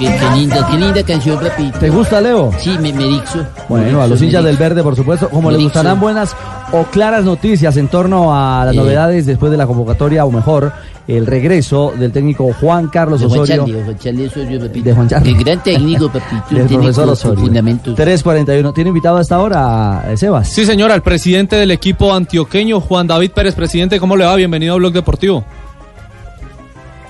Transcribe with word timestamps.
Qué, 0.00 0.06
qué 0.06 0.36
linda, 0.38 0.66
qué 0.70 0.76
linda 0.78 1.02
canción, 1.04 1.38
papito. 1.38 1.78
¿Te 1.78 1.90
gusta, 1.90 2.20
Leo? 2.20 2.50
Sí, 2.58 2.70
me, 2.80 2.92
me 2.92 3.04
dixo. 3.04 3.46
Bueno, 3.68 4.00
a 4.02 4.06
los 4.06 4.20
hinchas 4.22 4.42
del 4.42 4.56
verde, 4.56 4.82
por 4.82 4.96
supuesto, 4.96 5.28
como 5.28 5.50
les 5.50 5.60
gustarán 5.60 6.00
buenas 6.00 6.34
o 6.72 6.84
claras 6.84 7.24
noticias 7.24 7.76
en 7.76 7.88
torno 7.88 8.34
a 8.34 8.64
las 8.64 8.74
Eh. 8.74 8.78
novedades 8.78 9.26
después 9.26 9.50
de 9.52 9.58
la 9.58 9.66
convocatoria, 9.66 10.24
o 10.24 10.30
mejor, 10.30 10.72
el 11.06 11.26
regreso 11.26 11.92
del 11.98 12.12
técnico 12.12 12.50
Juan 12.60 12.86
Carlos 12.88 13.20
De 13.20 13.26
Juan 13.26 13.40
Osorio. 13.40 13.56
Charlie, 13.64 13.74
de 13.78 13.84
Juan 13.84 13.98
Charlie 13.98 14.26
Osorio, 14.26 14.60
papito. 14.60 14.84
De 14.88 14.94
Juan 14.94 15.08
Charlie. 15.08 15.32
El 15.32 15.44
gran 15.44 15.62
técnico, 15.62 16.08
papito. 16.12 16.54
Del 16.54 16.66
profesor 16.66 17.08
Osorio. 17.10 17.40
fundamentos. 17.40 17.94
341. 17.94 18.72
¿Tiene 18.72 18.88
invitado 18.88 19.18
hasta 19.18 19.34
ahora, 19.34 20.04
eh, 20.08 20.16
Sebas? 20.16 20.48
Sí, 20.48 20.64
señora, 20.64 20.94
el 20.94 21.02
presidente 21.02 21.56
del 21.56 21.72
equipo 21.72 22.14
antioqueño, 22.14 22.80
Juan 22.80 23.06
David 23.06 23.32
Pérez. 23.32 23.54
Presidente, 23.54 24.00
¿cómo 24.00 24.16
le 24.16 24.24
va? 24.24 24.34
Bienvenido 24.36 24.74
a 24.74 24.76
Blog 24.78 24.92
Deportivo. 24.92 25.44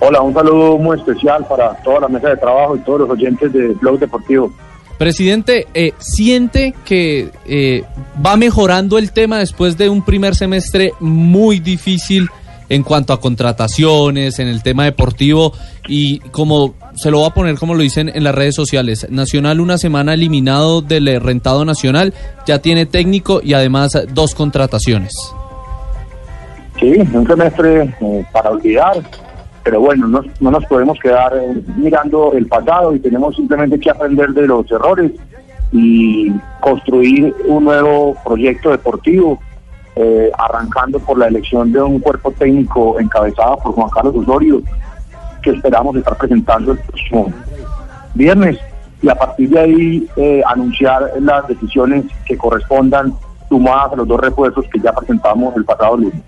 Hola, 0.00 0.22
un 0.22 0.32
saludo 0.32 0.78
muy 0.78 0.98
especial 0.98 1.46
para 1.46 1.74
toda 1.82 2.00
la 2.00 2.09
mesa 2.09 2.30
de 2.30 2.36
trabajo 2.38 2.74
y 2.74 2.80
todos 2.80 3.00
los 3.00 3.10
oyentes 3.10 3.52
de 3.52 3.68
Blog 3.74 3.98
Deportivo. 3.98 4.50
Presidente, 4.98 5.66
eh, 5.74 5.92
¿siente 5.98 6.74
que 6.84 7.30
eh, 7.46 7.84
va 8.24 8.36
mejorando 8.36 8.98
el 8.98 9.12
tema 9.12 9.38
después 9.38 9.76
de 9.78 9.88
un 9.88 10.02
primer 10.04 10.34
semestre 10.34 10.92
muy 11.00 11.59
difícil 11.60 12.28
en 12.70 12.82
cuanto 12.82 13.12
a 13.12 13.20
contrataciones, 13.20 14.38
en 14.38 14.48
el 14.48 14.62
tema 14.62 14.84
deportivo 14.84 15.52
y 15.86 16.20
como 16.30 16.74
se 16.95 17.10
lo 17.10 17.20
va 17.23 17.26
a 17.26 17.34
poner 17.34 17.56
como 17.56 17.74
lo 17.74 17.82
dicen 17.82 18.10
en 18.14 18.24
las 18.24 18.34
redes 18.34 18.54
sociales, 18.54 19.06
Nacional 19.10 19.60
una 19.60 19.76
semana 19.76 20.14
eliminado 20.14 20.80
del 20.80 21.09
eh, 21.09 21.18
rentado 21.18 21.64
nacional, 21.64 22.14
ya 22.46 22.60
tiene 22.60 22.87
técnico 22.87 23.40
y 23.42 23.54
además 23.54 23.98
dos 24.12 24.34
contrataciones. 24.34 25.12
Sí, 26.78 26.95
un 27.12 27.26
semestre 27.26 27.95
eh, 28.01 28.24
para 28.32 28.51
olvidar, 28.51 29.02
pero 29.62 29.80
bueno, 29.80 30.06
no, 30.09 30.23
no 30.41 30.50
nos 30.50 30.64
podemos 30.66 30.98
quedar 30.98 31.32
eh, 31.37 31.62
mirando 31.76 32.32
el 32.32 32.46
pasado 32.46 32.95
y 32.95 33.01
tenemos 33.01 33.37
simplemente 33.37 33.79
que 33.79 33.90
aprender 33.90 34.30
de 34.30 34.46
los 34.46 34.71
errores 34.71 35.12
y 35.73 36.32
construir 36.60 37.34
un 37.46 37.65
nuevo 37.65 38.16
proyecto 38.24 38.71
deportivo, 38.71 39.38
eh, 39.96 40.30
arrancando 40.38 40.99
por 40.99 41.18
la 41.18 41.29
elección 41.29 41.73
de 41.73 41.82
un 41.82 42.01
cuerpo 42.01 42.32
técnico 42.32 42.99
encabezado 42.99 43.59
por 43.59 43.73
Juan 43.74 43.90
Carlos 43.90 44.16
Osorio, 44.16 44.62
que 45.43 45.51
esperamos 45.51 45.96
estar 45.96 46.16
presentando 46.16 46.73
el 46.73 46.79
próximo 46.79 47.32
viernes 48.15 48.59
y 49.02 49.09
a 49.09 49.15
partir 49.15 49.51
de 49.51 49.59
ahí 49.59 50.09
eh, 50.16 50.43
anunciar 50.46 51.10
las 51.21 51.46
decisiones 51.49 52.04
que 52.27 52.37
correspondan 52.37 53.15
sumadas 53.49 53.93
a 53.93 53.96
los 53.96 54.09
dos 54.09 54.21
refuerzos 54.21 54.65
que 54.73 54.80
ya 54.80 54.93
presentamos 54.93 55.54
el 55.56 55.65
pasado 55.65 55.96
lunes. 55.96 56.21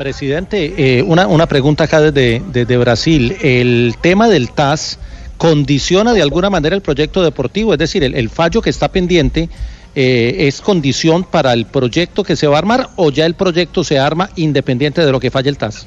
Presidente, 0.00 0.72
eh, 0.78 1.02
una, 1.02 1.26
una 1.26 1.44
pregunta 1.44 1.84
acá 1.84 2.00
desde, 2.00 2.40
desde 2.52 2.78
Brasil. 2.78 3.36
¿El 3.42 3.96
tema 4.00 4.28
del 4.28 4.50
TAS 4.50 4.98
condiciona 5.36 6.14
de 6.14 6.22
alguna 6.22 6.48
manera 6.48 6.74
el 6.74 6.80
proyecto 6.80 7.22
deportivo? 7.22 7.74
Es 7.74 7.78
decir, 7.78 8.02
el, 8.02 8.30
fallo 8.30 8.62
que 8.62 8.70
está 8.70 8.88
pendiente 8.88 9.50
eh, 9.94 10.36
es 10.38 10.62
condición 10.62 11.22
para 11.22 11.52
el 11.52 11.66
proyecto 11.66 12.24
que 12.24 12.34
se 12.34 12.46
va 12.46 12.54
a 12.54 12.60
armar 12.60 12.86
o 12.96 13.10
ya 13.10 13.26
el 13.26 13.34
proyecto 13.34 13.84
se 13.84 13.98
arma 13.98 14.30
independiente 14.36 15.04
de 15.04 15.12
lo 15.12 15.20
que 15.20 15.30
falle 15.30 15.50
el 15.50 15.58
TAS? 15.58 15.86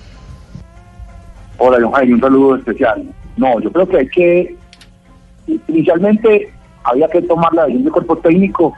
Hola, 1.58 1.80
don 1.80 1.92
Jaime, 1.94 2.14
un 2.14 2.22
saludo 2.22 2.56
especial. 2.58 3.04
No, 3.36 3.60
yo 3.62 3.72
creo 3.72 3.90
que 3.90 3.98
hay 3.98 4.08
que, 4.10 4.56
inicialmente 5.70 6.54
había 6.84 7.08
que 7.08 7.24
tomar 7.24 7.52
la 7.56 7.64
decisión 7.64 7.86
del 7.86 7.94
cuerpo 7.94 8.18
técnico 8.20 8.76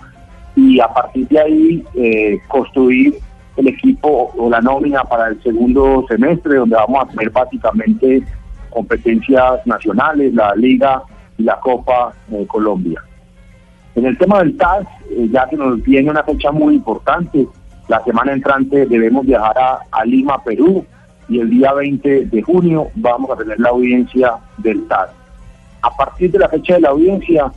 y 0.55 0.79
a 0.79 0.87
partir 0.87 1.27
de 1.27 1.39
ahí 1.41 1.83
eh, 1.93 2.39
construir 2.47 3.15
el 3.57 3.67
equipo 3.67 4.31
o 4.37 4.49
la 4.49 4.61
nómina 4.61 5.03
para 5.03 5.27
el 5.27 5.41
segundo 5.41 6.05
semestre, 6.07 6.57
donde 6.57 6.75
vamos 6.75 7.03
a 7.03 7.07
tener 7.11 7.29
básicamente 7.29 8.23
competencias 8.69 9.65
nacionales, 9.65 10.33
la 10.33 10.53
Liga 10.55 11.01
y 11.37 11.43
la 11.43 11.59
Copa 11.59 12.13
de 12.27 12.45
Colombia. 12.47 13.01
En 13.95 14.05
el 14.05 14.17
tema 14.17 14.39
del 14.39 14.57
TAS, 14.57 14.85
eh, 15.09 15.29
ya 15.31 15.47
que 15.47 15.55
nos 15.55 15.81
viene 15.81 16.09
una 16.09 16.23
fecha 16.23 16.51
muy 16.51 16.75
importante, 16.75 17.47
la 17.87 18.03
semana 18.03 18.33
entrante 18.33 18.85
debemos 18.85 19.25
viajar 19.25 19.57
a, 19.57 19.79
a 19.91 20.03
Lima, 20.03 20.43
Perú, 20.43 20.85
y 21.29 21.39
el 21.39 21.49
día 21.49 21.73
20 21.73 22.25
de 22.25 22.41
junio 22.41 22.87
vamos 22.95 23.31
a 23.31 23.37
tener 23.37 23.59
la 23.59 23.69
audiencia 23.69 24.33
del 24.57 24.85
TAS. 24.87 25.09
A 25.81 25.89
partir 25.95 26.31
de 26.31 26.39
la 26.39 26.49
fecha 26.49 26.75
de 26.75 26.81
la 26.81 26.89
audiencia, 26.89 27.51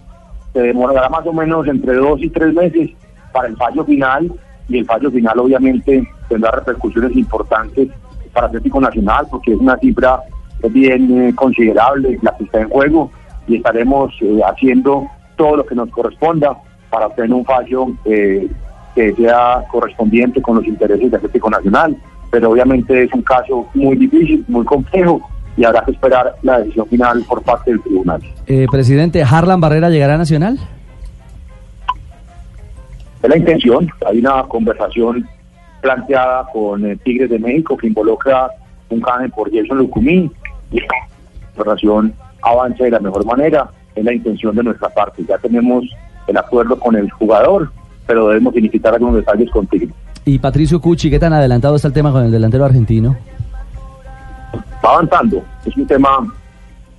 se 0.52 0.60
demorará 0.60 1.08
más 1.08 1.26
o 1.26 1.32
menos 1.32 1.66
entre 1.66 1.94
dos 1.94 2.22
y 2.22 2.30
tres 2.30 2.54
meses 2.54 2.90
para 3.32 3.48
el 3.48 3.56
fallo 3.56 3.84
final, 3.84 4.32
y 4.68 4.78
el 4.78 4.86
fallo 4.86 5.10
final 5.10 5.38
obviamente 5.38 6.06
tendrá 6.28 6.50
repercusiones 6.50 7.16
importantes 7.16 7.88
para 8.32 8.46
Atlético 8.46 8.80
Nacional, 8.80 9.26
porque 9.30 9.52
es 9.52 9.58
una 9.58 9.76
cifra 9.78 10.20
bien 10.70 11.28
eh, 11.28 11.34
considerable 11.34 12.18
la 12.22 12.36
que 12.36 12.44
está 12.44 12.60
en 12.60 12.68
juego, 12.68 13.10
y 13.46 13.56
estaremos 13.56 14.12
eh, 14.20 14.40
haciendo 14.46 15.06
todo 15.36 15.56
lo 15.56 15.66
que 15.66 15.74
nos 15.74 15.90
corresponda 15.90 16.56
para 16.90 17.06
obtener 17.06 17.32
un 17.32 17.44
fallo 17.44 17.86
eh, 18.04 18.48
que 18.94 19.14
sea 19.14 19.64
correspondiente 19.70 20.42
con 20.42 20.56
los 20.56 20.66
intereses 20.66 21.10
de 21.10 21.16
Atlético 21.16 21.50
Nacional. 21.50 21.96
Pero 22.30 22.50
obviamente 22.50 23.04
es 23.04 23.12
un 23.12 23.22
caso 23.22 23.66
muy 23.74 23.96
difícil, 23.96 24.44
muy 24.48 24.64
complejo 24.64 25.20
y 25.56 25.64
habrá 25.64 25.82
que 25.82 25.92
esperar 25.92 26.34
la 26.42 26.58
decisión 26.58 26.86
final 26.88 27.24
por 27.26 27.42
parte 27.42 27.70
del 27.70 27.80
tribunal. 27.82 28.20
Eh, 28.46 28.66
presidente, 28.70 29.22
¿Harlan 29.22 29.60
Barrera 29.60 29.88
llegará 29.88 30.14
a 30.14 30.18
Nacional? 30.18 30.58
Es 33.22 33.28
la 33.28 33.36
intención, 33.36 33.90
hay 34.06 34.18
una 34.18 34.44
conversación 34.44 35.28
planteada 35.80 36.46
con 36.52 36.86
eh, 36.86 36.96
Tigres 36.96 37.30
de 37.30 37.38
México 37.38 37.76
que 37.76 37.88
involucra 37.88 38.50
un 38.90 39.00
canje 39.00 39.28
por 39.30 39.52
Jason 39.52 39.78
Lucumí 39.78 40.30
y 40.70 40.80
la 40.80 40.86
conversación 41.54 42.14
avance 42.42 42.84
de 42.84 42.90
la 42.90 43.00
mejor 43.00 43.26
manera, 43.26 43.70
es 43.94 44.04
la 44.04 44.12
intención 44.12 44.54
de 44.54 44.62
nuestra 44.62 44.88
parte. 44.88 45.24
Ya 45.28 45.36
tenemos 45.38 45.84
el 46.28 46.36
acuerdo 46.36 46.78
con 46.78 46.94
el 46.94 47.10
jugador, 47.10 47.70
pero 48.06 48.28
debemos 48.28 48.54
unificar 48.54 48.94
algunos 48.94 49.16
detalles 49.16 49.50
con 49.50 49.66
Tigres. 49.66 49.90
¿Y 50.24 50.38
Patricio 50.38 50.80
Cuchi, 50.80 51.10
qué 51.10 51.18
tan 51.18 51.32
adelantado 51.32 51.76
está 51.76 51.88
el 51.88 51.94
tema 51.94 52.12
con 52.12 52.24
el 52.24 52.30
delantero 52.30 52.64
argentino? 52.64 53.16
Va 54.84 54.92
avanzando, 54.92 55.42
es 55.64 55.76
un 55.76 55.86
tema 55.86 56.08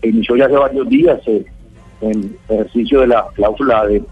que 0.02 0.10
inició 0.10 0.36
ya 0.36 0.46
hace 0.46 0.56
varios 0.58 0.90
días 0.90 1.20
eh, 1.28 1.46
en 2.02 2.36
ejercicio 2.50 3.02
de 3.02 3.08
la 3.08 3.26
cláusula 3.36 3.86
de 3.86 4.04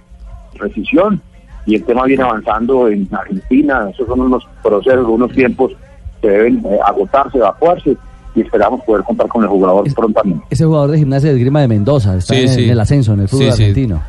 rescisión 0.55 1.21
y 1.67 1.75
el 1.75 1.83
tema 1.83 2.05
viene 2.05 2.23
avanzando 2.23 2.87
en 2.87 3.07
Argentina, 3.11 3.87
esos 3.93 4.07
son 4.07 4.21
unos 4.21 4.43
procesos, 4.63 5.05
unos 5.07 5.31
tiempos 5.33 5.73
que 6.21 6.29
deben 6.29 6.57
eh, 6.65 6.79
agotarse, 6.83 7.37
evacuarse 7.37 7.95
y 8.33 8.41
esperamos 8.41 8.81
poder 8.85 9.03
contar 9.03 9.27
con 9.27 9.43
el 9.43 9.49
jugador 9.49 9.93
prontamente. 9.93 10.43
Ese 10.49 10.65
jugador 10.65 10.91
de 10.91 10.97
gimnasia 10.99 11.29
de 11.29 11.35
esgrima 11.35 11.61
de 11.61 11.67
Mendoza, 11.67 12.15
está 12.17 12.33
Sí, 12.33 12.41
en, 12.41 12.49
sí. 12.49 12.63
en 12.63 12.69
el 12.71 12.79
ascenso, 12.79 13.13
en 13.13 13.19
el 13.19 13.27
fútbol 13.27 13.51
Sí, 13.51 13.57
sí. 13.57 13.61
argentino. 13.63 14.01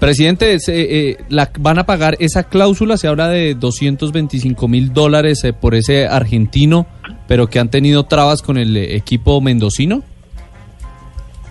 Presidente, 0.00 0.60
se, 0.60 1.10
eh, 1.10 1.16
la, 1.28 1.50
van 1.58 1.78
a 1.78 1.84
pagar 1.84 2.16
esa 2.20 2.44
cláusula, 2.44 2.96
se 2.96 3.08
habla 3.08 3.28
de 3.28 3.54
225 3.54 4.68
mil 4.68 4.92
dólares 4.92 5.42
eh, 5.44 5.52
por 5.52 5.74
ese 5.74 6.06
argentino, 6.06 6.86
pero 7.26 7.48
que 7.48 7.58
han 7.58 7.68
tenido 7.68 8.04
trabas 8.04 8.42
con 8.42 8.58
el 8.58 8.76
eh, 8.76 8.94
equipo 8.96 9.40
mendocino. 9.40 10.02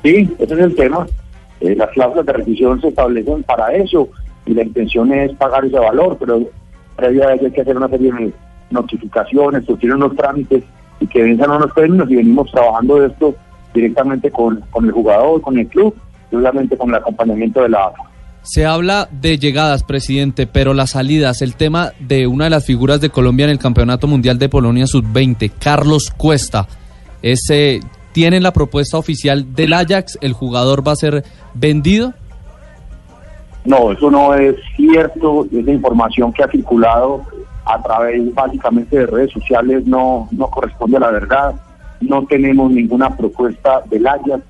Sí, 0.04 0.30
ese 0.40 0.54
es 0.54 0.60
el 0.60 0.76
tema. 0.76 1.06
Eh, 1.60 1.76
las 1.76 1.90
cláusulas 1.90 2.26
de 2.26 2.34
rescisión 2.34 2.80
se 2.82 2.88
establecen 2.90 3.44
para 3.44 3.74
eso 3.76 4.08
y 4.48 4.54
la 4.54 4.64
intención 4.64 5.12
es 5.14 5.34
pagar 5.34 5.66
ese 5.66 5.78
valor, 5.78 6.18
pero 6.20 6.42
previa 6.96 7.28
a 7.28 7.34
ello 7.34 7.46
hay 7.46 7.52
que 7.52 7.62
hacer 7.62 7.78
una 7.78 7.90
serie 7.90 8.12
de 8.12 8.34
notificaciones, 8.72 9.66
surtir 9.66 9.94
unos 9.94 10.16
trámites 10.16 10.64
y 11.00 11.08
que 11.08 11.22
venzan 11.22 11.52
unos 11.52 11.74
términos 11.74 12.10
y 12.10 12.16
venimos 12.16 12.50
trabajando 12.52 13.06
esto 13.06 13.36
directamente 13.74 14.32
con, 14.32 14.62
con 14.72 14.86
el 14.86 14.92
jugador, 14.92 15.42
con 15.42 15.58
el 15.58 15.68
club 15.68 15.96
y 16.32 16.36
obviamente 16.36 16.78
con 16.78 16.90
el 16.90 16.96
acompañamiento 16.96 17.62
de 17.62 17.70
la 17.70 17.86
AFA. 17.86 18.04
Se 18.42 18.66
habla 18.66 19.10
de 19.12 19.38
llegadas, 19.38 19.84
presidente, 19.84 20.48
pero 20.48 20.74
las 20.74 20.92
salidas, 20.92 21.42
el 21.42 21.56
tema 21.56 21.92
de 22.00 22.28
una 22.28 22.46
de 22.46 22.50
las 22.50 22.66
figuras 22.66 23.02
de 23.02 23.10
Colombia 23.10 23.44
en 23.44 23.52
el 23.52 23.60
Campeonato 23.60 24.08
Mundial 24.08 24.40
de 24.40 24.48
Polonia 24.48 24.88
Sub-20, 24.88 25.52
Carlos 25.60 26.12
Cuesta, 26.16 26.66
ese, 27.22 27.82
¿tienen 28.14 28.44
la 28.44 28.54
propuesta 28.54 28.98
oficial 28.98 29.54
del 29.54 29.74
Ajax? 29.74 30.18
¿El 30.22 30.32
jugador 30.32 30.88
va 30.88 30.94
a 30.94 30.96
ser 30.96 31.26
vendido? 31.56 32.14
No, 33.68 33.92
eso 33.92 34.10
no 34.10 34.34
es 34.34 34.56
cierto. 34.78 35.46
Esa 35.52 35.72
información 35.72 36.32
que 36.32 36.42
ha 36.42 36.48
circulado 36.48 37.22
a 37.66 37.84
través 37.84 38.34
básicamente 38.34 38.98
de 38.98 39.06
redes 39.06 39.32
sociales 39.34 39.86
no, 39.86 40.30
no 40.32 40.48
corresponde 40.48 40.96
a 40.96 41.02
la 41.02 41.12
verdad. 41.12 41.54
No 42.00 42.26
tenemos 42.26 42.72
ninguna 42.72 43.16
propuesta 43.16 43.82
del 43.90 44.08
Ajax. 44.08 44.42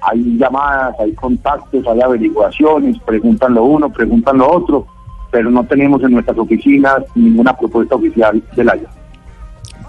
Hay 0.00 0.38
llamadas, 0.38 0.98
hay 0.98 1.12
contactos, 1.12 1.86
hay 1.86 2.00
averiguaciones, 2.00 2.98
preguntan 3.00 3.54
lo 3.54 3.64
uno, 3.64 3.92
preguntan 3.92 4.38
lo 4.38 4.50
otro, 4.50 4.86
pero 5.30 5.50
no 5.50 5.64
tenemos 5.64 6.02
en 6.02 6.12
nuestras 6.12 6.38
oficinas 6.38 7.04
ninguna 7.14 7.54
propuesta 7.54 7.94
oficial 7.94 8.42
del 8.56 8.70
Ajax. 8.70 9.01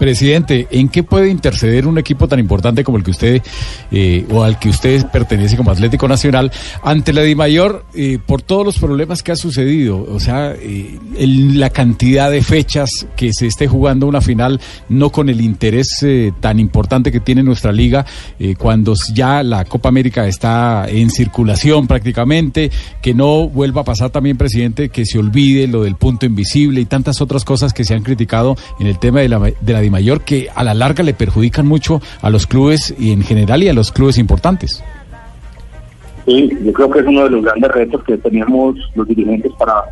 Presidente, 0.04 0.68
¿en 0.70 0.90
qué 0.90 1.02
puede 1.02 1.30
interceder 1.30 1.86
un 1.86 1.96
equipo 1.96 2.28
tan 2.28 2.38
importante 2.38 2.84
como 2.84 2.98
el 2.98 3.04
que 3.04 3.10
usted 3.10 3.42
eh, 3.90 4.26
o 4.30 4.42
al 4.42 4.58
que 4.58 4.68
usted 4.68 5.06
pertenece 5.06 5.56
como 5.56 5.70
Atlético 5.70 6.06
Nacional 6.06 6.52
ante 6.82 7.14
la 7.14 7.22
DIMAYOR 7.22 7.86
eh, 7.94 8.18
por 8.26 8.42
todos 8.42 8.66
los 8.66 8.78
problemas 8.78 9.22
que 9.22 9.32
ha 9.32 9.36
sucedido? 9.36 10.06
O 10.10 10.20
sea, 10.20 10.52
eh, 10.60 10.98
la 11.16 11.70
cantidad 11.70 12.30
de 12.30 12.42
fechas 12.42 12.90
que 13.16 13.32
se 13.32 13.46
esté 13.46 13.66
jugando 13.66 14.06
una 14.06 14.20
final, 14.20 14.60
no 14.90 15.08
con 15.08 15.30
el 15.30 15.40
interés 15.40 15.88
eh, 16.02 16.32
tan 16.38 16.60
importante 16.60 17.10
que 17.10 17.20
tiene 17.20 17.42
nuestra 17.42 17.72
liga, 17.72 18.04
cuando 18.58 18.92
ya 19.14 19.42
la 19.42 19.64
Copa 19.64 19.88
América 19.88 20.26
está 20.26 20.86
en 20.86 21.08
circulación 21.08 21.86
prácticamente, 21.86 22.70
que 23.00 23.14
no 23.14 23.48
vuelva 23.48 23.80
a 23.80 23.84
pasar 23.84 24.10
también, 24.10 24.36
presidente, 24.36 24.90
que 24.90 25.06
se 25.06 25.18
olvide 25.18 25.66
lo 25.66 25.84
del 25.84 25.94
punto 25.94 26.26
invisible 26.26 26.82
y 26.82 26.84
tantas 26.84 27.22
otras 27.22 27.42
cosas 27.42 27.72
que 27.72 27.84
se 27.84 27.94
han 27.94 28.02
criticado 28.02 28.54
en 28.78 28.86
el 28.86 28.98
tema 28.98 29.20
de 29.20 29.30
la, 29.30 29.38
de 29.38 29.72
la 29.72 29.80
DIMAYOR 29.80 29.93
que 30.24 30.48
a 30.54 30.64
la 30.64 30.74
larga 30.74 31.02
le 31.02 31.14
perjudican 31.14 31.66
mucho 31.66 32.00
a 32.20 32.30
los 32.30 32.46
clubes 32.46 32.94
y 32.98 33.12
en 33.12 33.22
general 33.22 33.62
y 33.62 33.68
a 33.68 33.72
los 33.72 33.92
clubes 33.92 34.18
importantes. 34.18 34.82
Sí, 36.26 36.50
yo 36.62 36.72
creo 36.72 36.90
que 36.90 37.00
es 37.00 37.06
uno 37.06 37.24
de 37.24 37.30
los 37.30 37.44
grandes 37.44 37.70
retos 37.70 38.02
que 38.04 38.16
teníamos 38.16 38.76
los 38.94 39.06
dirigentes 39.06 39.52
para 39.58 39.84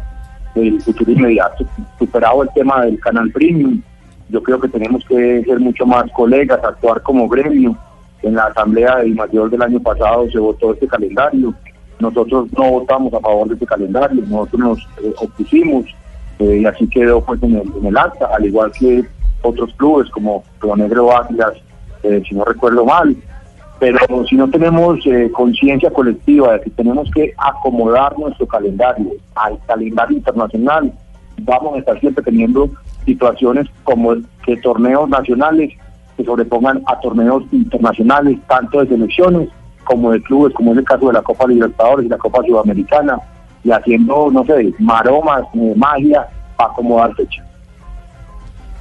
el 0.55 0.81
futuro 0.81 1.13
inmediato. 1.13 1.65
Superado 1.99 2.43
el 2.43 2.49
tema 2.55 2.85
del 2.85 2.99
canal 3.01 3.31
premium, 3.31 3.83
yo 4.31 4.43
creo 4.43 4.59
que 4.59 4.69
tenemos 4.69 5.05
que 5.05 5.43
ser 5.45 5.61
mucho 5.61 5.85
más 5.85 6.11
colegas, 6.13 6.61
actuar 6.65 7.03
como 7.03 7.29
gremio. 7.29 7.77
En 8.23 8.35
la 8.35 8.45
asamblea 8.45 8.99
de 8.99 9.09
mayor 9.09 9.51
del 9.51 9.63
año 9.63 9.81
pasado 9.81 10.31
se 10.31 10.39
votó 10.39 10.73
este 10.73 10.87
calendario. 10.87 11.53
Nosotros 11.99 12.49
no 12.57 12.71
votamos 12.71 13.13
a 13.15 13.21
favor 13.21 13.49
de 13.49 13.55
este 13.55 13.67
calendario, 13.67 14.23
nosotros 14.27 14.61
nos 14.61 14.79
eh, 15.03 15.13
opusimos 15.19 15.85
eh, 16.39 16.59
y 16.63 16.65
así 16.65 16.87
quedó 16.89 17.21
pues 17.21 17.43
en 17.43 17.57
el, 17.57 17.71
en 17.79 17.87
el 17.87 17.97
acta, 17.97 18.29
al 18.35 18.47
igual 18.47 18.73
que 18.73 19.05
otros 19.43 19.73
clubes 19.75 20.11
como 20.11 20.43
Negro 20.77 21.17
Águilas, 21.17 21.55
eh, 22.03 22.23
si 22.27 22.35
no 22.35 22.45
recuerdo 22.45 22.85
mal, 22.85 23.17
pero 23.79 24.25
si 24.27 24.37
no 24.37 24.49
tenemos 24.49 25.05
eh, 25.07 25.31
conciencia 25.33 25.91
colectiva 25.91 26.53
de 26.53 26.61
que 26.61 26.71
tenemos 26.71 27.11
que 27.11 27.35
acomodar 27.37 28.17
nuestro 28.19 28.47
calendario 28.47 29.11
al 29.35 29.59
calendario 29.67 30.17
internacional, 30.17 30.93
vamos 31.41 31.75
a 31.75 31.79
estar 31.79 31.99
siempre 31.99 32.23
teniendo 32.23 32.71
situaciones 33.05 33.67
como 33.83 34.15
que 34.45 34.57
torneos 34.59 35.09
nacionales 35.09 35.73
se 36.17 36.25
sobrepongan 36.25 36.83
a 36.87 37.01
torneos 37.01 37.43
internacionales, 37.53 38.39
tanto 38.47 38.81
de 38.81 38.89
selecciones 38.89 39.49
como 39.85 40.13
de 40.13 40.23
clubes, 40.23 40.55
como 40.55 40.73
es 40.73 40.79
el 40.79 40.85
caso 40.85 41.09
de 41.09 41.15
la 41.15 41.23
Copa 41.23 41.47
Libertadores 41.47 42.07
y 42.07 42.09
la 42.09 42.19
Copa 42.19 42.43
Sudamericana, 42.47 43.19
y 43.65 43.71
haciendo, 43.71 44.31
no 44.31 44.45
sé, 44.45 44.73
maromas, 44.79 45.43
eh, 45.55 45.75
magia, 45.77 46.29
para 46.57 46.71
acomodar 46.71 47.15
fecha. 47.15 47.45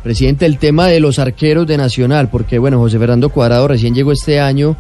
Presidente, 0.04 0.46
el 0.46 0.58
tema 0.58 0.88
de 0.88 1.00
los 1.00 1.20
arqueros 1.20 1.68
de 1.68 1.78
Nacional, 1.78 2.30
porque 2.32 2.58
bueno, 2.58 2.80
José 2.80 2.98
Fernando 2.98 3.30
Cuadrado 3.30 3.68
recién 3.68 3.94
llegó 3.94 4.12
este 4.12 4.40
año, 4.40 4.76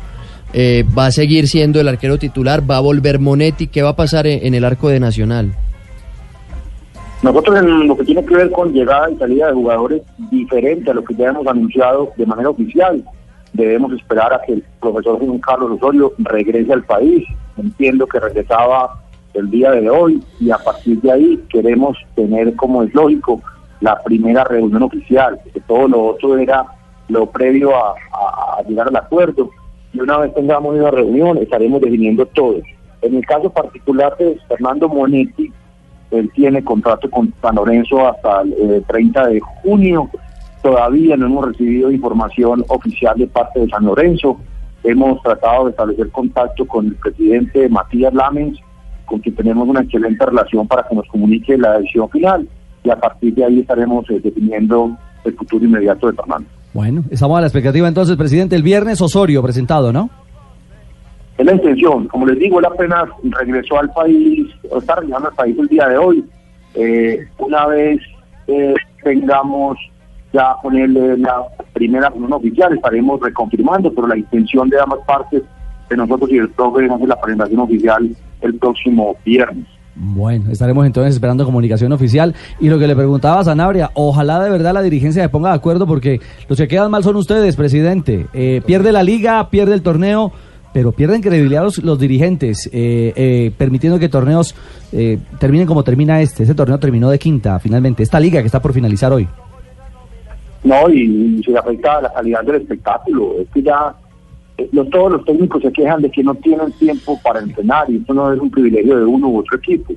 eh, 0.54 0.84
va 0.98 1.08
a 1.08 1.12
seguir 1.12 1.48
siendo 1.48 1.80
el 1.80 1.88
arquero 1.88 2.18
titular, 2.18 2.70
va 2.70 2.78
a 2.78 2.82
volver 2.82 3.20
Monetti, 3.20 3.68
¿qué 3.68 3.82
va 3.82 3.90
a 3.90 3.96
pasar 3.96 4.26
en, 4.26 4.46
en 4.46 4.54
el 4.56 4.66
arco 4.66 4.90
de 4.90 5.00
Nacional? 5.00 5.54
Nosotros 7.22 7.60
en 7.60 7.88
lo 7.88 7.96
que 7.96 8.04
tiene 8.04 8.26
que 8.26 8.36
ver 8.36 8.52
con 8.52 8.74
llegada 8.74 9.12
y 9.12 9.16
salida 9.18 9.48
de 9.48 9.54
jugadores 9.54 10.02
diferente 10.32 10.90
a 10.90 10.96
lo 10.96 11.04
que 11.04 11.14
ya 11.14 11.30
hemos 11.30 11.46
anunciado 11.46 12.12
de 12.18 12.26
manera 12.26 12.50
oficial, 12.50 13.04
debemos 13.54 13.94
esperar 13.94 14.34
a 14.34 14.42
que 14.42 14.54
el 14.54 14.64
profesor 14.80 15.20
Juan 15.20 15.38
Carlos 15.38 15.72
Osorio 15.74 16.14
regrese 16.18 16.74
al 16.74 16.84
país. 16.84 17.24
Entiendo 17.58 18.08
que 18.08 18.20
regresaba 18.20 19.00
el 19.36 19.52
día 19.52 19.72
de 19.72 19.88
hoy 19.88 20.22
y 20.40 20.50
a 20.50 20.58
partir 20.58 21.00
de 21.02 21.12
ahí 21.12 21.44
queremos 21.50 21.96
tener, 22.16 22.56
como 22.56 22.82
es 22.84 22.94
lógico, 22.96 23.42
la 23.82 24.02
primera 24.02 24.44
reunión 24.44 24.84
oficial, 24.84 25.40
que 25.54 25.60
todo 25.62 25.88
lo 25.88 26.06
otro 26.08 26.38
era 26.38 26.66
lo 27.10 27.26
previo 27.26 27.76
a 27.76 28.64
llegar 28.68 28.88
al 28.88 28.96
acuerdo. 28.96 29.50
Y 29.94 30.00
una 30.00 30.18
vez 30.20 30.34
tengamos 30.34 30.76
una 30.76 30.92
reunión 30.92 31.38
estaremos 31.38 31.82
definiendo 31.82 32.26
todo. 32.28 32.62
En 33.02 33.16
el 33.16 33.26
caso 33.26 33.50
particular 33.50 34.16
de 34.18 34.40
Fernando 34.48 34.88
Monetti, 34.88 35.52
él 36.12 36.30
tiene 36.34 36.64
contrato 36.64 37.10
con 37.10 37.34
San 37.42 37.56
Lorenzo 37.56 38.08
hasta 38.08 38.42
el 38.42 38.54
eh, 38.54 38.84
30 38.88 39.28
de 39.28 39.40
junio. 39.40 40.10
Todavía 40.62 41.18
no 41.18 41.26
hemos 41.26 41.48
recibido 41.48 41.92
información 41.92 42.64
oficial 42.68 43.18
de 43.18 43.28
parte 43.28 43.62
de 43.62 43.70
San 43.70 43.86
Lorenzo. 43.86 44.38
Hemos 44.84 45.22
tratado 45.24 45.66
de 45.66 45.72
establecer 45.72 46.12
contacto 46.12 46.66
con 46.66 46.88
el 46.88 46.96
presidente 46.96 47.68
Matías 47.70 48.14
Lamens, 48.14 48.60
con 49.06 49.20
quien 49.20 49.36
tenemos 49.36 49.68
una 49.68 49.82
excelente 49.82 50.26
relación 50.26 50.68
para 50.68 50.88
que 50.88 50.96
nos 50.96 51.08
comunique 51.08 51.58
la 51.58 51.80
decisión 51.80 52.10
final. 52.10 52.48
Y 52.84 52.90
a 52.90 52.96
partir 52.96 53.34
de 53.36 53.46
ahí 53.46 53.60
estaremos 53.60 54.10
eh, 54.10 54.20
definiendo 54.24 54.98
el 55.24 55.34
futuro 55.36 55.66
inmediato 55.66 56.08
de 56.08 56.14
Fernando. 56.14 56.48
Bueno, 56.74 57.04
estamos 57.12 57.38
a 57.38 57.42
la 57.42 57.48
expectativa 57.48 57.88
entonces, 57.88 58.16
presidente. 58.16 58.56
El 58.56 58.64
viernes 58.64 59.02
Osorio 59.02 59.42
presentado, 59.42 59.92
¿no? 59.92 60.10
Es 61.38 61.46
la 61.46 61.54
intención. 61.54 62.08
Como 62.08 62.26
les 62.26 62.40
digo, 62.40 62.60
él 62.60 62.66
apenas 62.66 63.10
regresó 63.24 63.80
al 63.80 63.92
país, 63.92 64.48
o 64.70 64.78
está 64.78 64.96
regresando 64.96 65.30
al 65.30 65.36
país 65.36 65.58
el 65.60 65.68
día 65.68 65.88
de 65.88 65.98
hoy. 65.98 66.26
Eh, 66.76 67.28
una 67.40 67.68
vez 67.68 68.00
eh, 68.48 68.74
tengamos 69.04 69.78
ya 70.32 70.56
con 70.62 70.78
él 70.78 70.96
eh, 70.96 71.18
la 71.18 71.44
primera 71.74 72.10
reunión 72.10 72.34
oficial, 72.34 72.74
estaremos 72.74 73.20
reconfirmando, 73.20 73.94
pero 73.94 74.08
la 74.08 74.18
intención 74.18 74.70
de 74.70 74.80
ambas 74.80 75.00
partes, 75.06 75.44
de 75.90 75.98
nosotros 75.98 76.30
y 76.32 76.38
del 76.38 76.50
profe, 76.50 76.86
es 76.86 77.08
la 77.08 77.20
presentación 77.20 77.60
oficial 77.60 78.16
el 78.42 78.56
próximo 78.56 79.16
viernes. 79.26 79.68
Bueno, 80.04 80.52
estaremos 80.52 80.84
entonces 80.88 81.14
esperando 81.14 81.46
comunicación 81.46 81.92
oficial. 81.92 82.34
Y 82.60 82.70
lo 82.70 82.80
que 82.80 82.88
le 82.88 82.96
preguntaba 82.96 83.42
a 83.42 83.44
Sanabria, 83.44 83.92
ojalá 83.94 84.44
de 84.44 84.50
verdad 84.50 84.74
la 84.74 84.82
dirigencia 84.82 85.22
se 85.22 85.30
ponga 85.30 85.50
de 85.50 85.56
acuerdo 85.56 85.86
porque 85.86 86.20
los 86.50 86.58
que 86.58 86.68
quedan 86.68 86.90
mal 86.90 87.04
son 87.04 87.18
ustedes, 87.18 87.56
presidente. 87.56 88.26
Eh, 88.34 88.62
pierde 88.66 88.92
la 88.92 89.04
liga, 89.04 89.48
pierde 89.52 89.76
el 89.76 89.84
torneo, 89.84 90.32
pero 90.74 90.92
pierden 90.92 91.22
credibilidad 91.22 91.62
los, 91.62 91.78
los 91.84 92.00
dirigentes, 92.00 92.68
eh, 92.74 93.14
eh, 93.16 93.52
permitiendo 93.56 94.00
que 94.00 94.10
torneos 94.10 94.56
eh, 94.92 95.20
terminen 95.40 95.68
como 95.68 95.84
termina 95.84 96.20
este. 96.20 96.44
Ese 96.44 96.56
torneo 96.56 96.80
terminó 96.80 97.12
de 97.12 97.20
quinta, 97.20 97.60
finalmente. 97.60 98.02
Esta 98.02 98.20
liga 98.20 98.40
que 98.40 98.48
está 98.48 98.60
por 98.60 98.74
finalizar 98.74 99.14
hoy. 99.14 99.28
No, 100.64 100.90
y, 100.90 101.38
y 101.40 101.44
se 101.44 101.56
afecta 101.56 101.98
a 101.98 102.02
la 102.02 102.14
calidad 102.14 102.44
del 102.44 102.56
espectáculo. 102.56 103.36
Es 103.40 103.48
que 103.54 103.62
ya 103.62 103.94
los, 104.72 104.90
todos 104.90 105.12
los 105.12 105.26
técnicos 105.26 105.62
se 105.62 105.72
quejan 105.72 106.02
de 106.02 106.12
que 106.12 106.24
no 106.24 106.36
tienen 106.36 106.72
tiempo 106.74 107.20
para 107.24 107.40
entrenar 107.40 107.90
y 107.90 107.98
esto 107.98 108.14
no 108.14 108.32
es 108.32 108.40
un 108.40 108.52
privilegio 108.52 108.98
de 108.98 109.06
uno 109.06 109.28
u 109.30 109.40
otro 109.40 109.58
equipo. 109.58 109.94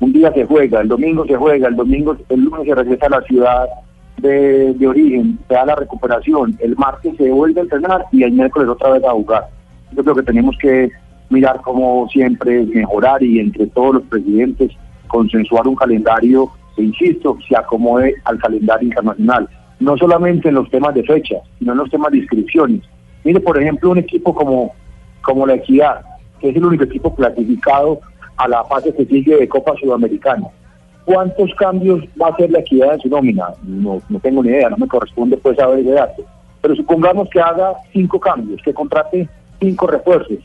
Un 0.00 0.12
día 0.12 0.32
se 0.32 0.44
juega, 0.44 0.80
el 0.80 0.88
domingo 0.88 1.26
se 1.26 1.36
juega, 1.36 1.68
el 1.68 1.76
domingo, 1.76 2.16
el 2.28 2.40
lunes 2.40 2.66
se 2.66 2.74
regresa 2.74 3.06
a 3.06 3.10
la 3.10 3.22
ciudad 3.22 3.66
de, 4.18 4.74
de 4.74 4.86
origen, 4.86 5.38
se 5.48 5.54
da 5.54 5.66
la 5.66 5.74
recuperación, 5.74 6.56
el 6.60 6.76
martes 6.76 7.16
se 7.16 7.30
vuelve 7.30 7.60
a 7.60 7.64
entrenar 7.64 8.04
y 8.12 8.22
el 8.22 8.32
miércoles 8.32 8.68
otra 8.68 8.90
vez 8.90 9.04
a 9.04 9.12
jugar. 9.12 9.46
Yo 9.92 10.02
creo 10.02 10.16
que 10.16 10.22
tenemos 10.22 10.56
que 10.60 10.90
mirar 11.30 11.60
como 11.62 12.08
siempre 12.08 12.64
mejorar 12.66 13.22
y 13.22 13.40
entre 13.40 13.66
todos 13.68 13.94
los 13.94 14.02
presidentes 14.04 14.72
consensuar 15.08 15.66
un 15.66 15.76
calendario 15.76 16.50
que, 16.74 16.82
insisto, 16.82 17.38
se 17.48 17.56
acomode 17.56 18.14
al 18.24 18.38
calendario 18.38 18.88
internacional 18.88 19.48
no 19.80 19.96
solamente 19.96 20.48
en 20.48 20.54
los 20.54 20.70
temas 20.70 20.94
de 20.94 21.04
fecha, 21.04 21.36
sino 21.58 21.72
en 21.72 21.78
los 21.78 21.90
temas 21.90 22.12
de 22.12 22.18
inscripciones. 22.18 22.82
Mire, 23.26 23.40
por 23.40 23.60
ejemplo, 23.60 23.90
un 23.90 23.98
equipo 23.98 24.32
como, 24.32 24.72
como 25.20 25.48
la 25.48 25.54
Equidad, 25.54 26.00
que 26.38 26.50
es 26.50 26.56
el 26.56 26.64
único 26.64 26.84
equipo 26.84 27.12
clasificado 27.12 27.98
a 28.36 28.46
la 28.46 28.62
fase 28.66 28.94
que 28.94 29.04
sigue 29.04 29.36
de 29.36 29.48
Copa 29.48 29.74
Sudamericana. 29.80 30.46
¿Cuántos 31.04 31.52
cambios 31.56 32.04
va 32.22 32.28
a 32.28 32.30
hacer 32.30 32.52
la 32.52 32.60
Equidad 32.60 32.94
en 32.94 33.00
su 33.00 33.08
nómina? 33.08 33.48
No, 33.64 34.00
no 34.08 34.20
tengo 34.20 34.44
ni 34.44 34.50
idea, 34.50 34.70
no 34.70 34.76
me 34.76 34.86
corresponde 34.86 35.36
pues 35.38 35.56
saber 35.56 35.80
ese 35.80 35.90
dato. 35.90 36.22
Pero 36.60 36.76
supongamos 36.76 37.28
que 37.28 37.40
haga 37.40 37.72
cinco 37.92 38.20
cambios, 38.20 38.62
que 38.62 38.72
contrate 38.72 39.28
cinco 39.58 39.88
refuerzos, 39.88 40.38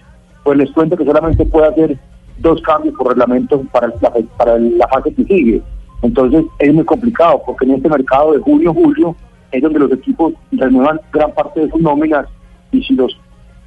pues 0.44 0.58
les 0.58 0.72
cuento 0.72 0.98
que 0.98 1.06
solamente 1.06 1.46
puede 1.46 1.68
hacer 1.68 2.00
dos 2.40 2.64
cambios 2.64 2.96
por 2.96 3.10
reglamento 3.10 3.62
para, 3.72 3.90
la, 4.02 4.12
para 4.38 4.58
la 4.58 4.88
fase 4.88 5.14
que 5.14 5.24
sigue. 5.26 5.62
Entonces 6.02 6.46
es 6.58 6.74
muy 6.74 6.86
complicado 6.86 7.44
porque 7.46 7.66
en 7.66 7.76
este 7.76 7.90
mercado 7.90 8.34
de 8.34 8.40
junio-julio 8.40 9.16
es 9.52 9.62
donde 9.62 9.78
los 9.78 9.92
equipos 9.92 10.34
renuevan 10.52 11.00
gran 11.14 11.32
parte 11.34 11.60
de 11.60 11.70
sus 11.70 11.80
nóminas 11.80 12.26
y 12.72 12.84
si 12.84 12.94
los 12.94 13.18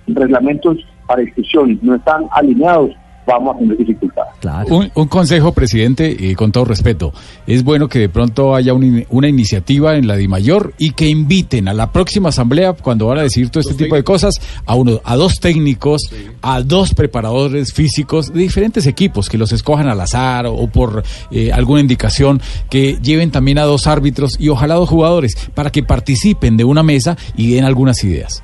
reglamentos 0.06 0.78
para 1.06 1.23
inscripciones 1.23 1.82
no 1.82 1.94
están 1.94 2.25
alineados, 2.32 2.90
vamos 3.26 3.56
a 3.56 3.58
tener 3.58 3.76
dificultades. 3.76 4.70
Un, 4.70 4.90
un 4.94 5.08
consejo, 5.08 5.52
presidente, 5.52 6.30
eh, 6.30 6.37
con 6.37 6.52
todo 6.52 6.64
respeto. 6.64 7.12
Es 7.46 7.64
bueno 7.64 7.88
que 7.88 7.99
de 7.99 8.08
pronto 8.08 8.54
haya 8.54 8.75
un 8.75 9.04
una 9.08 9.28
iniciativa 9.28 9.96
en 9.96 10.06
la 10.06 10.16
DIMAYOR 10.16 10.75
y 10.78 10.92
que 10.92 11.08
inviten 11.08 11.68
a 11.68 11.75
la 11.75 11.90
próxima 11.90 12.28
asamblea, 12.28 12.75
cuando 12.75 13.06
van 13.06 13.18
a 13.18 13.23
decir 13.23 13.49
todo 13.50 13.61
este 13.61 13.75
tipo 13.75 13.94
de 13.94 14.04
cosas, 14.04 14.34
a 14.66 14.75
uno, 14.75 15.00
a 15.04 15.16
dos 15.16 15.40
técnicos, 15.40 16.02
a 16.42 16.61
dos 16.61 16.94
preparadores 16.94 17.73
físicos 17.73 18.32
de 18.32 18.40
diferentes 18.40 18.87
equipos, 18.87 19.28
que 19.28 19.38
los 19.38 19.52
escojan 19.52 19.88
al 19.88 20.00
azar 20.00 20.46
o, 20.46 20.54
o 20.54 20.68
por 20.68 21.02
eh, 21.30 21.52
alguna 21.52 21.80
indicación, 21.80 22.40
que 22.68 22.99
lleven 23.02 23.30
también 23.30 23.58
a 23.58 23.64
dos 23.64 23.87
árbitros 23.87 24.37
y 24.38 24.49
ojalá 24.49 24.75
dos 24.75 24.88
jugadores, 24.88 25.34
para 25.54 25.70
que 25.70 25.82
participen 25.82 26.56
de 26.56 26.64
una 26.64 26.82
mesa 26.82 27.16
y 27.37 27.54
den 27.54 27.64
algunas 27.64 28.04
ideas. 28.04 28.42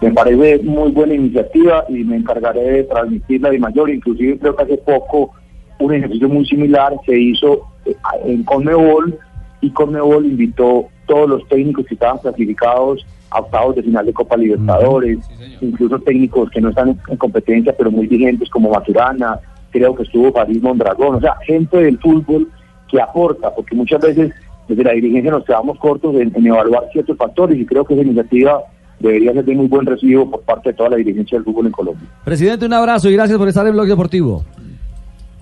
Me 0.00 0.12
parece 0.12 0.62
muy 0.62 0.90
buena 0.90 1.14
iniciativa 1.14 1.84
y 1.88 2.04
me 2.04 2.16
encargaré 2.16 2.62
de 2.62 2.84
transmitirla 2.84 3.50
de 3.50 3.58
mayor. 3.58 3.90
Inclusive 3.90 4.38
creo 4.38 4.56
que 4.56 4.62
hace 4.64 4.76
poco 4.78 5.32
un 5.78 5.94
ejercicio 5.94 6.28
muy 6.28 6.46
similar 6.46 6.92
se 7.06 7.18
hizo 7.18 7.66
eh, 7.84 7.94
en 8.24 8.44
Conmebol 8.44 9.18
y 9.60 9.70
Conmebol 9.70 10.26
invitó 10.26 10.88
todos 11.06 11.28
los 11.28 11.48
técnicos 11.48 11.86
que 11.86 11.94
estaban 11.94 12.18
clasificados 12.18 13.06
a 13.30 13.40
octavos 13.40 13.76
de 13.76 13.82
final 13.82 14.06
de 14.06 14.12
Copa 14.12 14.36
Libertadores, 14.36 15.18
incluso 15.60 15.98
técnicos 15.98 16.50
que 16.50 16.60
no 16.60 16.68
están 16.68 16.90
en, 16.90 17.00
en 17.08 17.16
competencia 17.16 17.74
pero 17.76 17.90
muy 17.90 18.06
vigentes 18.06 18.48
como 18.48 18.70
Maturana, 18.70 19.40
creo 19.70 19.94
que 19.94 20.04
estuvo 20.04 20.32
París 20.32 20.62
Mondragón, 20.62 21.16
o 21.16 21.20
sea, 21.20 21.36
gente 21.44 21.78
del 21.78 21.98
fútbol 21.98 22.48
que 22.88 23.00
aporta, 23.00 23.52
porque 23.54 23.74
muchas 23.74 24.00
veces 24.00 24.32
desde 24.68 24.84
la 24.84 24.92
dirigencia 24.92 25.32
nos 25.32 25.44
quedamos 25.44 25.78
cortos 25.78 26.14
en, 26.14 26.32
en 26.34 26.46
evaluar 26.46 26.84
ciertos 26.92 27.16
factores 27.16 27.58
y 27.58 27.66
creo 27.66 27.84
que 27.84 27.94
esa 27.94 28.04
iniciativa 28.04 28.62
debería 29.08 29.32
ser 29.32 29.44
de 29.44 29.54
muy 29.54 29.66
buen 29.66 29.86
recibo 29.86 30.30
por 30.30 30.40
parte 30.42 30.70
de 30.70 30.74
toda 30.76 30.90
la 30.90 30.96
dirigencia 30.96 31.38
del 31.38 31.44
fútbol 31.44 31.66
en 31.66 31.72
Colombia. 31.72 32.08
Presidente, 32.24 32.66
un 32.66 32.72
abrazo 32.72 33.08
y 33.08 33.12
gracias 33.14 33.38
por 33.38 33.48
estar 33.48 33.66
en 33.66 33.72
Blog 33.72 33.86
Deportivo. 33.86 34.44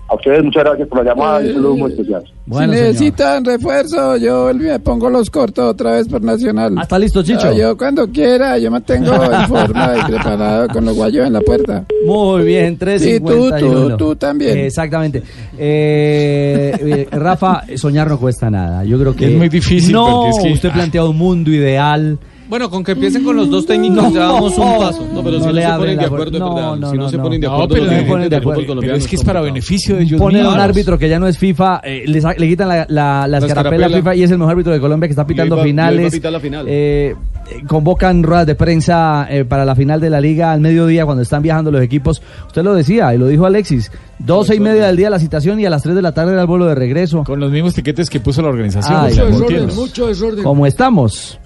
A 0.09 0.15
ustedes 0.15 0.43
muchas 0.43 0.63
gracias 0.65 0.87
por 0.89 1.03
la 1.03 1.11
llamada 1.11 1.41
y 1.41 1.47
un 1.47 1.53
saludo 1.55 1.75
muy 1.77 1.91
especial. 1.91 2.23
Bueno, 2.45 2.73
si 2.73 2.77
señor. 2.77 2.91
necesitan 2.93 3.45
refuerzo, 3.45 4.17
yo 4.17 4.51
me 4.53 4.79
pongo 4.79 5.09
los 5.09 5.29
cortos 5.31 5.65
otra 5.71 5.93
vez 5.93 6.07
por 6.07 6.21
Nacional. 6.21 6.75
Ah, 6.77 6.81
¿está 6.83 6.99
listo, 6.99 7.23
Chicho? 7.23 7.47
Ah, 7.47 7.53
yo 7.53 7.75
cuando 7.77 8.05
quiera, 8.09 8.59
yo 8.59 8.69
me 8.69 8.81
tengo 8.81 9.11
en 9.13 9.47
forma 9.47 9.95
y 9.97 10.11
preparado 10.11 10.67
con 10.67 10.85
los 10.85 10.95
guayos 10.95 11.25
en 11.25 11.33
la 11.33 11.41
puerta. 11.41 11.85
Muy 12.05 12.43
bien, 12.43 12.73
Sí, 12.73 12.77
tú, 12.77 12.85
351. 12.85 13.89
tú, 13.89 13.97
tú 13.97 14.15
también. 14.17 14.57
Exactamente. 14.59 15.23
Eh, 15.57 16.75
eh, 16.79 17.07
Rafa, 17.17 17.63
soñar 17.77 18.07
no 18.09 18.19
cuesta 18.19 18.51
nada. 18.51 18.83
Yo 18.83 18.99
creo 18.99 19.15
que 19.15 19.27
Es 19.31 19.37
muy 19.37 19.49
difícil, 19.49 19.93
No, 19.93 20.05
porque 20.25 20.29
es 20.29 20.43
que- 20.43 20.53
usted 20.53 20.71
plantea 20.73 21.05
un 21.05 21.17
mundo 21.17 21.49
ideal. 21.49 22.19
Bueno, 22.53 22.69
con 22.69 22.83
que 22.83 22.91
empiecen 22.91 23.23
con 23.23 23.35
los 23.35 23.49
dos 23.49 23.65
técnicos 23.65 24.03
No. 24.03 24.11
ya 24.13 24.19
damos 24.27 24.55
un 24.59 24.77
paso. 24.77 25.07
No, 25.11 25.23
pero 25.23 25.37
No 25.39 25.39
si 25.39 25.45
no 25.47 25.53
le 25.53 25.61
se 25.63 25.67
ponen 25.73 25.97
de 25.97 26.05
acuerdo, 26.05 26.25
es 26.25 26.39
No, 26.39 26.53
verdad. 26.53 26.75
no, 26.75 26.89
si 26.91 26.97
no, 26.97 27.03
no, 27.03 27.09
se 27.09 27.17
ponen 27.17 27.41
de 27.41 27.47
No, 27.47 27.53
acuerdo, 27.53 27.73
pero 27.73 27.85
los 27.85 27.93
se 27.95 28.01
ponen 28.03 28.23
de 28.25 28.29
del 28.29 28.39
acuerdo. 28.39 28.53
fútbol 28.61 28.67
colombiano 28.67 28.93
Pero 28.93 29.03
es 29.03 29.07
que 29.09 29.15
es 29.15 29.23
para 29.23 29.41
beneficio 29.41 29.95
de 29.95 30.03
ellos 30.03 30.19
Ponen 30.21 30.41
un 30.41 30.47
mismos. 30.49 30.63
árbitro 30.63 30.97
que 30.99 31.09
ya 31.09 31.17
no 31.17 31.27
es 31.27 31.37
FIFA, 31.39 31.81
eh, 31.83 32.03
le, 32.05 32.21
sa- 32.21 32.35
le 32.37 32.47
quitan 32.47 32.67
la, 32.67 32.85
la, 32.89 33.27
la 33.27 33.37
escarapela 33.39 33.87
a. 33.87 33.89
FIFA 33.89 34.15
y 34.17 34.21
es 34.21 34.29
el 34.29 34.37
mejor 34.37 34.51
árbitro 34.51 34.71
de 34.71 34.79
Colombia 34.79 35.07
que 35.07 35.13
está 35.13 35.25
pitando 35.25 35.59
a 35.59 35.63
finales. 35.63 36.13
pitar 36.13 36.31
la 36.31 36.39
final. 36.39 36.65
Eh, 36.69 37.15
eh, 37.49 37.63
convocan 37.67 38.21
ruedas 38.21 38.45
de 38.45 38.53
prensa 38.53 39.25
eh, 39.31 39.45
para 39.45 39.65
la 39.65 39.73
final 39.75 39.99
de 39.99 40.11
la 40.11 40.21
liga 40.21 40.51
al 40.51 40.61
mediodía 40.61 41.05
cuando 41.05 41.23
están 41.23 41.41
viajando 41.41 41.71
los 41.71 41.81
equipos. 41.81 42.21
Usted 42.45 42.61
lo 42.63 42.75
decía 42.75 43.15
y 43.15 43.17
lo 43.17 43.25
dijo 43.25 43.47
Alexis. 43.47 43.91
12 44.19 44.55
y 44.57 44.59
media 44.59 44.85
del 44.85 44.95
día 44.95 45.09
la 45.09 45.17
citación 45.17 45.59
y 45.59 45.65
a 45.65 45.71
las 45.71 45.81
3 45.81 45.95
de 45.95 46.03
la 46.03 46.11
tarde 46.11 46.33
era 46.33 46.41
el 46.41 46.47
vuelo 46.47 46.67
de 46.67 46.75
regreso. 46.75 47.23
Con 47.23 47.39
los 47.39 47.51
mismos 47.51 47.73
tiquetes 47.73 48.11
que 48.11 48.19
puso 48.19 48.43
la 48.43 48.49
organización. 48.49 48.95
Ay, 48.95 49.13
mucho 49.15 49.25
desorden. 49.25 49.75
Mucho 49.75 50.07
desorden. 50.07 50.43
Como 50.43 50.67
estamos. 50.67 51.39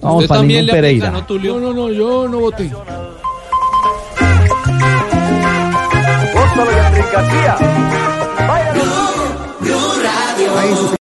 Vamos 0.00 0.16
Usted 0.18 0.28
para 0.28 0.40
también 0.40 0.66
ningún 0.66 0.80
le 0.80 0.88
aplica, 0.88 1.06
Pereira. 1.06 1.10
¿no, 1.10 1.26
Tulio? 1.26 1.60
No, 1.60 1.72
no, 1.72 1.88
no, 1.88 1.90
yo 1.90 2.28
no 2.28 2.38
voté. 2.40 2.70